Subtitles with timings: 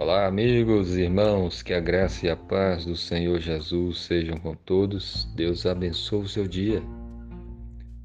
[0.00, 5.28] Olá, amigos, irmãos, que a graça e a paz do Senhor Jesus sejam com todos.
[5.36, 6.82] Deus abençoe o seu dia.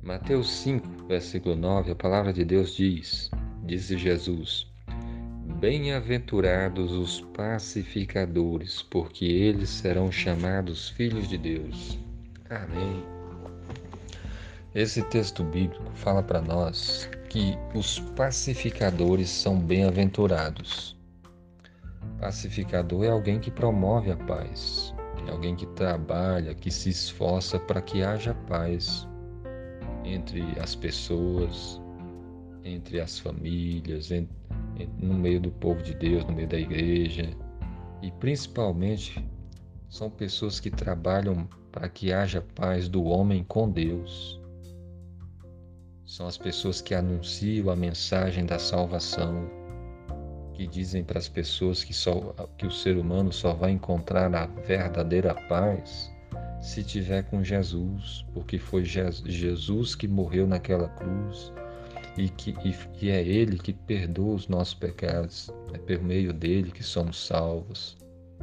[0.03, 3.31] Mateus 5, versículo 9, a palavra de Deus diz:
[3.63, 4.67] Disse Jesus:
[5.61, 11.97] Bem-aventurados os pacificadores, porque eles serão chamados filhos de Deus.
[12.49, 13.05] Amém.
[14.75, 20.94] Esse texto bíblico fala para nós que os pacificadores são bem-aventurados.
[22.25, 24.95] Pacificador é alguém que promove a paz,
[25.27, 29.07] é alguém que trabalha, que se esforça para que haja paz
[30.03, 31.79] entre as pessoas,
[32.63, 34.09] entre as famílias,
[34.97, 37.29] no meio do povo de Deus, no meio da igreja.
[38.01, 39.23] E principalmente
[39.87, 44.41] são pessoas que trabalham para que haja paz do homem com Deus.
[46.07, 49.47] São as pessoas que anunciam a mensagem da salvação,
[50.55, 54.45] que dizem para as pessoas que, só, que o ser humano só vai encontrar a
[54.45, 56.11] verdadeira paz
[56.61, 61.53] se tiver com Jesus, porque foi Jesus que morreu naquela cruz
[62.17, 62.55] e que
[63.01, 65.51] e, é Ele que perdoa os nossos pecados.
[65.73, 67.97] É por meio dele que somos salvos.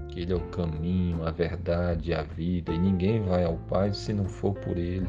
[0.08, 4.12] Que Ele é o caminho, a verdade, a vida, e ninguém vai ao Pai se
[4.12, 5.08] não for por Ele.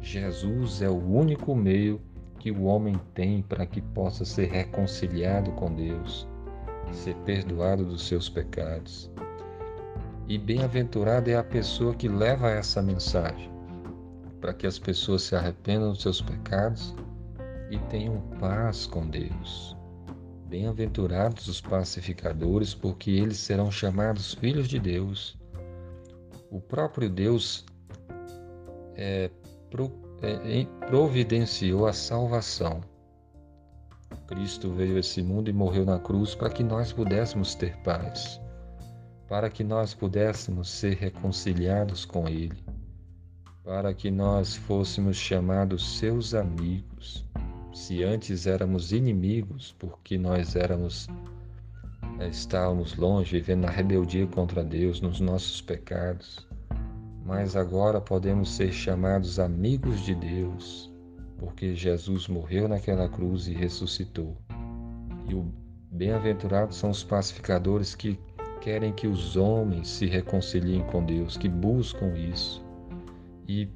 [0.00, 2.00] Jesus é o único meio
[2.44, 6.28] que o homem tem para que possa ser reconciliado com Deus,
[6.92, 9.10] ser perdoado dos seus pecados.
[10.28, 13.50] E bem-aventurada é a pessoa que leva essa mensagem,
[14.42, 16.94] para que as pessoas se arrependam dos seus pecados
[17.70, 19.74] e tenham paz com Deus.
[20.46, 25.34] Bem-aventurados os pacificadores, porque eles serão chamados filhos de Deus.
[26.50, 27.64] O próprio Deus
[28.96, 29.30] é,
[29.70, 30.03] é,
[30.88, 32.80] providenciou a salvação.
[34.26, 38.40] Cristo veio a esse mundo e morreu na cruz para que nós pudéssemos ter paz,
[39.28, 42.64] para que nós pudéssemos ser reconciliados com Ele,
[43.64, 47.24] para que nós fôssemos chamados seus amigos.
[47.72, 51.08] Se antes éramos inimigos, porque nós éramos
[52.20, 56.46] eh, estávamos longe, vivendo na rebeldia contra Deus, nos nossos pecados,
[57.24, 60.92] mas agora podemos ser chamados amigos de Deus,
[61.38, 64.36] porque Jesus morreu naquela cruz e ressuscitou.
[65.26, 65.50] E o
[65.90, 68.20] bem-aventurados são os pacificadores que
[68.60, 72.62] querem que os homens se reconciliem com Deus, que buscam isso.
[73.48, 73.68] E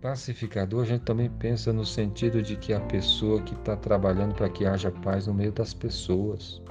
[0.00, 4.48] pacificador a gente também pensa no sentido de que a pessoa que está trabalhando para
[4.48, 6.62] que haja paz no meio das pessoas,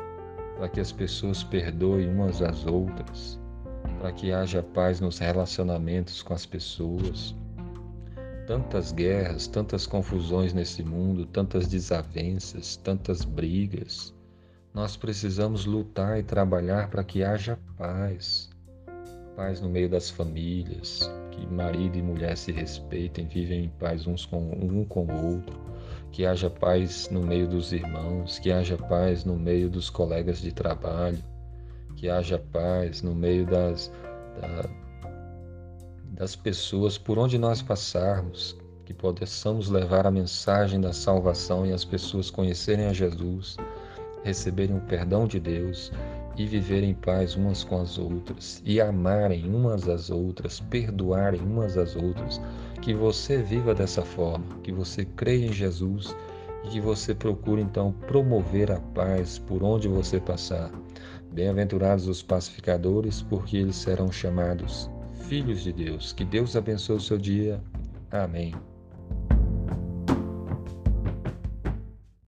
[0.55, 3.39] para que as pessoas perdoem umas às outras,
[4.03, 7.33] para que haja paz nos relacionamentos com as pessoas.
[8.45, 14.13] Tantas guerras, tantas confusões nesse mundo, tantas desavenças, tantas brigas.
[14.73, 18.49] Nós precisamos lutar e trabalhar para que haja paz.
[19.37, 24.25] Paz no meio das famílias, que marido e mulher se respeitem, vivem em paz uns
[24.25, 25.57] com um com o outro,
[26.11, 30.51] que haja paz no meio dos irmãos, que haja paz no meio dos colegas de
[30.51, 31.23] trabalho,
[32.03, 33.89] que haja paz no meio das,
[34.41, 34.69] da,
[36.03, 41.85] das pessoas por onde nós passarmos, que possamos levar a mensagem da salvação e as
[41.85, 43.55] pessoas conhecerem a Jesus,
[44.21, 45.93] receberem o perdão de Deus
[46.35, 51.77] e viverem em paz umas com as outras e amarem umas às outras, perdoarem umas
[51.77, 52.41] às outras.
[52.81, 56.13] Que você viva dessa forma, que você creia em Jesus
[56.65, 60.69] e que você procure então promover a paz por onde você passar.
[61.33, 64.89] Bem-aventurados os pacificadores, porque eles serão chamados
[65.27, 66.13] filhos de Deus.
[66.13, 67.59] Que Deus abençoe o seu dia.
[68.11, 68.53] Amém.